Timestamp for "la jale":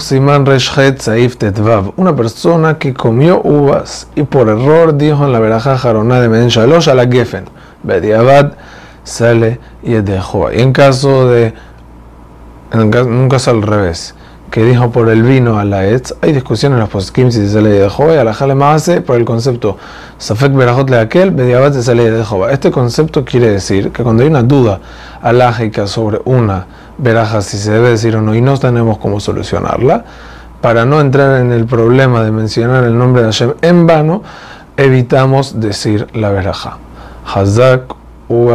18.22-18.54